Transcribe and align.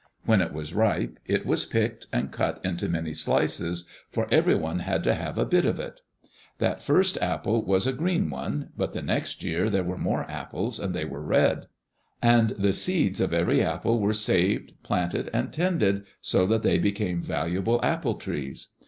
When 0.25 0.41
it 0.41 0.51
was 0.51 0.73
ripe, 0.73 1.19
it 1.27 1.45
was 1.45 1.63
picked 1.63 2.07
and 2.11 2.31
cut 2.31 2.59
into 2.65 2.89
many 2.89 3.13
slices, 3.13 3.87
for 4.09 4.27
everyone 4.31 4.79
had 4.79 5.03
to 5.03 5.13
have 5.13 5.37
a 5.37 5.45
bit 5.45 5.63
of 5.63 5.79
it 5.79 6.01
[III] 6.01 6.01
Digitized 6.01 6.01
by 6.01 6.23
Google 6.23 6.25
EARLY 6.25 6.31
DAYS 6.31 6.37
IN 6.39 6.39
OLD 6.39 6.57
OREGON 6.57 6.57
That 6.57 6.83
first 6.83 7.17
apple 7.61 7.65
was 7.65 7.87
a 7.87 7.93
green 7.93 8.29
one, 8.31 8.69
but 8.75 8.93
the 8.93 9.01
next 9.03 9.43
year 9.43 9.69
there 9.69 9.83
were 9.83 9.97
more 9.99 10.23
apples 10.23 10.79
and 10.79 10.95
they 10.95 11.05
were 11.05 11.21
red. 11.21 11.67
And 12.19 12.49
the 12.57 12.73
seeds 12.73 13.21
of 13.21 13.31
every 13.31 13.61
apple 13.61 13.99
were 13.99 14.13
saved, 14.13 14.71
planted, 14.81 15.29
and 15.33 15.53
tended, 15.53 16.05
so 16.19 16.47
that 16.47 16.63
they 16.63 16.79
became 16.79 17.21
valuable 17.21 17.79
apple 17.83 18.15
trees. 18.15 18.69